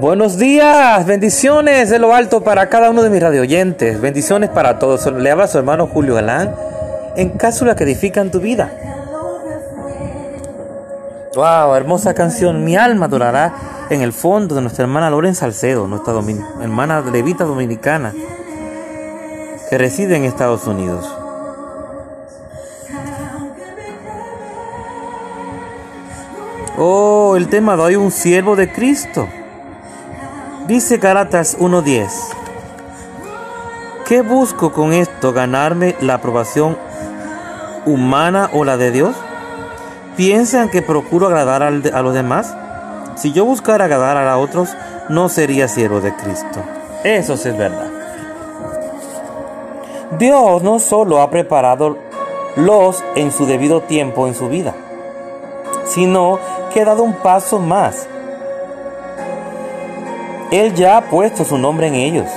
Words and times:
Buenos 0.00 0.38
días, 0.38 1.06
bendiciones 1.06 1.88
de 1.88 1.98
lo 1.98 2.14
alto 2.14 2.42
para 2.42 2.68
cada 2.68 2.90
uno 2.90 3.02
de 3.02 3.10
mis 3.10 3.22
radioyentes, 3.22 4.00
bendiciones 4.00 4.50
para 4.50 4.78
todos. 4.78 5.06
Le 5.06 5.30
habla 5.30 5.46
su 5.46 5.58
hermano 5.58 5.86
Julio 5.86 6.14
Galán 6.14 6.54
en 7.16 7.30
cápsulas 7.30 7.76
que 7.76 7.84
edifican 7.84 8.30
tu 8.30 8.40
vida. 8.40 8.70
Wow, 11.34 11.74
hermosa 11.74 12.14
canción. 12.14 12.64
Mi 12.64 12.76
alma 12.76 13.06
adorará 13.06 13.54
en 13.90 14.02
el 14.02 14.12
fondo 14.12 14.54
de 14.54 14.60
nuestra 14.60 14.84
hermana 14.84 15.10
Loren 15.10 15.34
Salcedo, 15.34 15.86
nuestra 15.86 16.14
hermana 16.60 17.00
levita 17.00 17.44
dominicana 17.44 18.12
que 19.70 19.78
reside 19.78 20.16
en 20.16 20.24
Estados 20.24 20.66
Unidos. 20.66 21.10
Oh, 26.76 27.03
el 27.36 27.48
tema 27.48 27.76
de 27.76 27.82
hoy, 27.82 27.96
un 27.96 28.10
siervo 28.10 28.56
de 28.56 28.70
Cristo. 28.70 29.28
Dice 30.66 30.98
Galatas 30.98 31.58
1.10. 31.58 32.08
¿Qué 34.06 34.22
busco 34.22 34.72
con 34.72 34.92
esto? 34.92 35.32
¿Ganarme 35.32 35.96
la 36.00 36.14
aprobación 36.14 36.76
humana 37.86 38.50
o 38.52 38.64
la 38.64 38.76
de 38.76 38.90
Dios? 38.90 39.16
¿Piensan 40.16 40.68
que 40.68 40.82
procuro 40.82 41.26
agradar 41.26 41.62
a 41.62 41.70
los 41.70 42.14
demás? 42.14 42.54
Si 43.16 43.32
yo 43.32 43.44
buscara 43.44 43.86
agradar 43.86 44.16
a 44.16 44.38
otros, 44.38 44.70
no 45.08 45.28
sería 45.28 45.68
siervo 45.68 46.00
de 46.00 46.14
Cristo. 46.14 46.62
Eso 47.02 47.34
es 47.34 47.44
verdad. 47.56 47.90
Dios 50.18 50.62
no 50.62 50.78
solo 50.78 51.20
ha 51.20 51.30
preparado 51.30 51.98
los 52.56 53.02
en 53.16 53.32
su 53.32 53.46
debido 53.46 53.80
tiempo 53.80 54.28
en 54.28 54.34
su 54.34 54.48
vida, 54.48 54.74
sino 55.86 56.38
que 56.74 56.80
ha 56.80 56.84
dado 56.84 57.04
un 57.04 57.14
paso 57.14 57.60
más. 57.60 58.08
Él 60.50 60.74
ya 60.74 60.96
ha 60.96 61.02
puesto 61.02 61.44
su 61.44 61.56
nombre 61.56 61.86
en 61.86 61.94
ellos. 61.94 62.28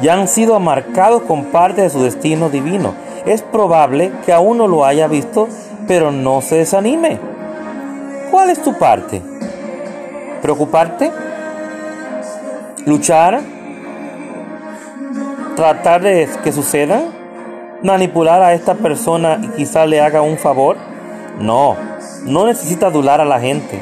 Ya 0.00 0.14
han 0.14 0.28
sido 0.28 0.58
marcados 0.60 1.22
con 1.22 1.46
parte 1.46 1.82
de 1.82 1.90
su 1.90 2.04
destino 2.04 2.48
divino. 2.48 2.94
Es 3.26 3.42
probable 3.42 4.12
que 4.24 4.32
aún 4.32 4.58
no 4.58 4.68
lo 4.68 4.84
haya 4.84 5.08
visto, 5.08 5.48
pero 5.88 6.12
no 6.12 6.40
se 6.42 6.58
desanime. 6.58 7.18
¿Cuál 8.30 8.50
es 8.50 8.62
tu 8.62 8.78
parte? 8.78 9.20
¿Preocuparte? 10.40 11.10
¿Luchar? 12.84 13.40
¿Tratar 15.56 16.02
de 16.02 16.28
que 16.44 16.52
suceda? 16.52 17.02
¿Manipular 17.82 18.42
a 18.42 18.54
esta 18.54 18.74
persona 18.74 19.40
y 19.42 19.48
quizá 19.48 19.86
le 19.86 20.00
haga 20.00 20.22
un 20.22 20.38
favor? 20.38 20.76
No, 21.40 21.76
no 22.26 22.44
necesita 22.44 22.88
adular 22.88 23.20
a 23.20 23.24
la 23.24 23.40
gente. 23.40 23.80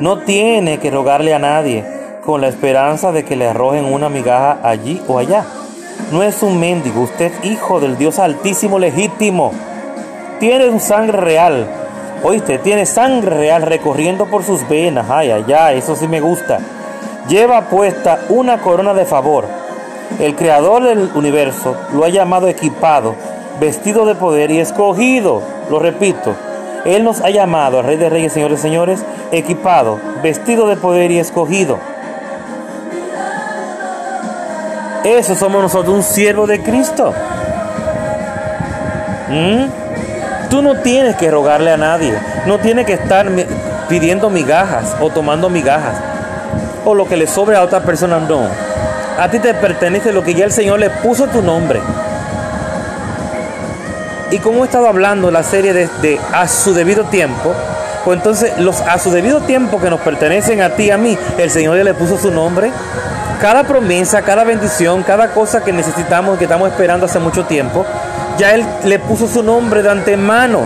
No 0.00 0.18
tiene 0.18 0.78
que 0.78 0.90
rogarle 0.90 1.34
a 1.34 1.38
nadie 1.38 1.84
con 2.24 2.40
la 2.40 2.48
esperanza 2.48 3.12
de 3.12 3.24
que 3.24 3.36
le 3.36 3.48
arrojen 3.48 3.84
una 3.84 4.08
migaja 4.08 4.58
allí 4.62 5.02
o 5.08 5.18
allá. 5.18 5.44
No 6.12 6.22
es 6.22 6.42
un 6.42 6.60
mendigo, 6.60 7.02
usted 7.02 7.32
hijo 7.42 7.80
del 7.80 7.98
Dios 7.98 8.18
altísimo 8.18 8.78
legítimo. 8.78 9.52
Tiene 10.38 10.68
un 10.68 10.80
sangre 10.80 11.18
real. 11.18 11.66
Oíste, 12.22 12.58
tiene 12.58 12.86
sangre 12.86 13.30
real 13.36 13.62
recorriendo 13.62 14.26
por 14.26 14.44
sus 14.44 14.68
venas. 14.68 15.06
Ay, 15.10 15.30
ay, 15.30 15.52
ay, 15.52 15.78
eso 15.78 15.96
sí 15.96 16.06
me 16.06 16.20
gusta. 16.20 16.60
Lleva 17.28 17.62
puesta 17.62 18.20
una 18.28 18.58
corona 18.58 18.94
de 18.94 19.04
favor. 19.04 19.46
El 20.20 20.36
creador 20.36 20.84
del 20.84 21.10
universo 21.14 21.74
lo 21.92 22.04
ha 22.04 22.08
llamado 22.08 22.46
equipado, 22.46 23.16
vestido 23.58 24.06
de 24.06 24.14
poder 24.14 24.50
y 24.50 24.60
escogido. 24.60 25.42
Lo 25.68 25.80
repito, 25.80 26.34
Él 26.86 27.04
nos 27.04 27.20
ha 27.20 27.30
llamado, 27.30 27.80
al 27.80 27.84
Rey 27.84 27.96
de 27.96 28.08
Reyes, 28.08 28.32
Señores, 28.32 28.60
Señores, 28.60 29.04
equipado, 29.32 29.98
vestido 30.22 30.68
de 30.68 30.76
poder 30.76 31.10
y 31.10 31.18
escogido. 31.18 31.78
Eso 35.04 35.34
somos 35.34 35.62
nosotros, 35.62 35.94
un 35.94 36.02
siervo 36.02 36.46
de 36.46 36.62
Cristo. 36.62 37.12
¿Mm? 39.28 40.48
Tú 40.48 40.62
no 40.62 40.80
tienes 40.80 41.16
que 41.16 41.30
rogarle 41.30 41.72
a 41.72 41.76
nadie, 41.76 42.14
no 42.46 42.58
tienes 42.58 42.86
que 42.86 42.92
estar 42.92 43.26
pidiendo 43.88 44.30
migajas 44.30 44.96
o 45.00 45.10
tomando 45.10 45.50
migajas 45.50 45.96
o 46.86 46.94
lo 46.94 47.08
que 47.08 47.16
le 47.16 47.26
sobre 47.26 47.56
a 47.56 47.62
otra 47.62 47.80
persona, 47.80 48.20
no. 48.20 48.48
A 49.18 49.28
ti 49.28 49.40
te 49.40 49.52
pertenece 49.54 50.12
lo 50.12 50.22
que 50.22 50.34
ya 50.34 50.44
el 50.44 50.52
Señor 50.52 50.78
le 50.78 50.88
puso 50.88 51.26
tu 51.26 51.42
nombre. 51.42 51.80
Y 54.30 54.40
como 54.40 54.64
he 54.64 54.66
estado 54.66 54.88
hablando 54.88 55.30
la 55.30 55.44
serie 55.44 55.72
de, 55.72 56.20
a 56.32 56.48
su 56.48 56.74
debido 56.74 57.04
tiempo, 57.04 57.54
pues 58.04 58.18
entonces 58.18 58.58
los 58.58 58.80
a 58.80 58.98
su 58.98 59.10
debido 59.10 59.40
tiempo 59.40 59.80
que 59.80 59.88
nos 59.88 60.00
pertenecen 60.00 60.62
a 60.62 60.70
ti 60.70 60.84
y 60.84 60.90
a 60.90 60.98
mí, 60.98 61.16
el 61.38 61.50
Señor 61.50 61.76
ya 61.76 61.84
le 61.84 61.94
puso 61.94 62.18
su 62.18 62.32
nombre. 62.32 62.72
Cada 63.40 63.64
promesa, 63.64 64.22
cada 64.22 64.42
bendición, 64.42 65.02
cada 65.04 65.28
cosa 65.28 65.62
que 65.62 65.72
necesitamos, 65.72 66.38
que 66.38 66.44
estamos 66.44 66.70
esperando 66.70 67.06
hace 67.06 67.20
mucho 67.20 67.44
tiempo, 67.44 67.84
ya 68.38 68.54
Él 68.54 68.64
le 68.84 68.98
puso 68.98 69.28
su 69.28 69.42
nombre 69.42 69.82
de 69.82 69.90
antemano. 69.90 70.62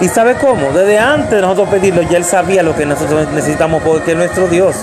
¿Y 0.00 0.08
sabe 0.08 0.34
cómo? 0.34 0.72
Desde 0.72 0.98
antes 0.98 1.30
de 1.30 1.40
nosotros 1.40 1.68
pedirlo, 1.70 2.02
ya 2.02 2.18
Él 2.18 2.24
sabía 2.24 2.62
lo 2.62 2.76
que 2.76 2.84
nosotros 2.84 3.28
necesitamos, 3.32 3.82
porque 3.82 4.14
nuestro 4.14 4.48
Dios, 4.48 4.76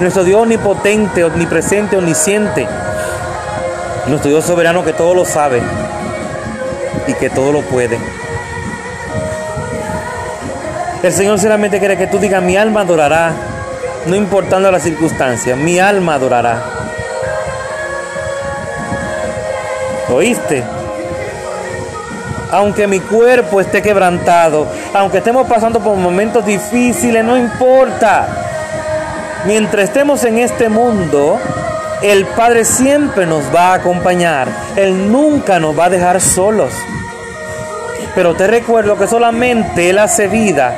nuestro 0.00 0.24
Dios 0.24 0.42
omnipotente, 0.42 1.24
omnipresente, 1.24 1.96
omnisciente, 1.96 2.68
nuestro 4.08 4.30
Dios 4.30 4.44
soberano 4.44 4.84
que 4.84 4.92
todo 4.92 5.14
lo 5.14 5.24
sabe 5.24 5.62
y 7.06 7.14
que 7.14 7.30
todo 7.30 7.52
lo 7.52 7.62
puede. 7.62 7.98
El 11.02 11.12
Señor 11.12 11.38
solamente 11.38 11.78
quiere 11.78 11.96
que 11.96 12.06
tú 12.06 12.18
digas, 12.18 12.42
mi 12.42 12.56
alma 12.56 12.82
adorará, 12.82 13.32
no 14.06 14.14
importando 14.14 14.70
las 14.70 14.82
circunstancias, 14.82 15.58
mi 15.58 15.78
alma 15.78 16.14
adorará. 16.14 16.62
¿Oíste? 20.08 20.62
aunque 22.52 22.86
mi 22.86 23.00
cuerpo 23.00 23.62
esté 23.62 23.80
quebrantado, 23.80 24.66
aunque 24.92 25.18
estemos 25.18 25.48
pasando 25.48 25.80
por 25.80 25.96
momentos 25.96 26.44
difíciles, 26.44 27.24
no 27.24 27.36
importa. 27.36 28.28
Mientras 29.46 29.84
estemos 29.84 30.22
en 30.24 30.38
este 30.38 30.68
mundo, 30.68 31.40
el 32.02 32.26
Padre 32.26 32.64
siempre 32.64 33.26
nos 33.26 33.44
va 33.54 33.72
a 33.72 33.74
acompañar. 33.74 34.48
Él 34.76 35.10
nunca 35.10 35.58
nos 35.58 35.78
va 35.78 35.86
a 35.86 35.90
dejar 35.90 36.20
solos. 36.20 36.72
Pero 38.14 38.34
te 38.34 38.46
recuerdo 38.46 38.98
que 38.98 39.06
solamente 39.06 39.90
Él 39.90 39.98
hace 39.98 40.28
vida. 40.28 40.76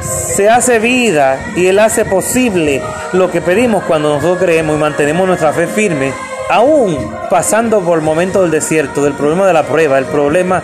Se 0.00 0.48
hace 0.48 0.78
vida 0.78 1.38
y 1.56 1.66
Él 1.66 1.78
hace 1.78 2.04
posible 2.04 2.82
lo 3.12 3.30
que 3.30 3.40
pedimos 3.40 3.84
cuando 3.84 4.14
nosotros 4.14 4.38
creemos 4.38 4.76
y 4.76 4.80
mantenemos 4.80 5.26
nuestra 5.26 5.52
fe 5.52 5.66
firme 5.66 6.12
aún 6.52 7.14
pasando 7.30 7.80
por 7.80 7.98
el 7.98 8.04
momento 8.04 8.42
del 8.42 8.50
desierto, 8.50 9.02
del 9.02 9.14
problema 9.14 9.46
de 9.46 9.52
la 9.54 9.62
prueba, 9.62 9.98
el 9.98 10.04
problema, 10.04 10.62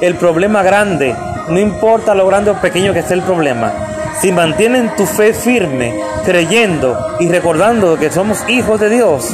el 0.00 0.14
problema 0.14 0.62
grande, 0.62 1.14
no 1.48 1.58
importa 1.58 2.14
lo 2.14 2.26
grande 2.26 2.50
o 2.50 2.60
pequeño 2.60 2.92
que 2.92 3.00
esté 3.00 3.14
el 3.14 3.22
problema, 3.22 3.72
si 4.20 4.32
mantienen 4.32 4.94
tu 4.96 5.06
fe 5.06 5.34
firme, 5.34 6.00
creyendo 6.24 6.96
y 7.20 7.28
recordando 7.28 7.96
que 7.98 8.10
somos 8.10 8.48
hijos 8.48 8.80
de 8.80 8.88
Dios, 8.88 9.28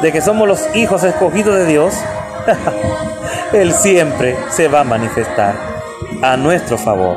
de 0.00 0.12
que 0.12 0.20
somos 0.20 0.48
los 0.48 0.74
hijos 0.74 1.04
escogidos 1.04 1.56
de 1.56 1.66
Dios, 1.66 1.94
Él 3.52 3.72
siempre 3.72 4.36
se 4.50 4.68
va 4.68 4.80
a 4.80 4.84
manifestar 4.84 5.54
a 6.22 6.36
nuestro 6.36 6.78
favor. 6.78 7.16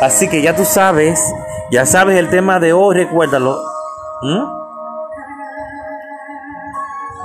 Así 0.00 0.28
que 0.28 0.42
ya 0.42 0.56
tú 0.56 0.64
sabes, 0.64 1.20
ya 1.70 1.86
sabes 1.86 2.18
el 2.18 2.30
tema 2.30 2.60
de 2.60 2.72
hoy, 2.72 2.96
recuérdalo. 2.96 3.60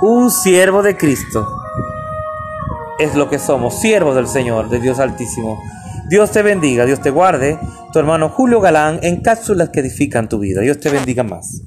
un 0.02 0.30
siervo 0.30 0.82
de 0.82 0.96
Cristo. 0.96 1.48
Es 2.98 3.14
lo 3.14 3.28
que 3.28 3.38
somos, 3.38 3.80
siervos 3.80 4.14
del 4.14 4.28
Señor, 4.28 4.68
de 4.68 4.78
Dios 4.78 4.98
Altísimo. 4.98 5.58
Dios 6.08 6.30
te 6.30 6.42
bendiga, 6.42 6.84
Dios 6.84 7.00
te 7.00 7.10
guarde. 7.10 7.58
Tu 7.92 7.98
hermano 7.98 8.30
Julio 8.30 8.60
Galán 8.60 9.00
en 9.02 9.20
cápsulas 9.20 9.68
que 9.68 9.80
edifican 9.80 10.26
tu 10.28 10.38
vida. 10.38 10.62
Dios 10.62 10.80
te 10.80 10.88
bendiga 10.88 11.24
más. 11.24 11.62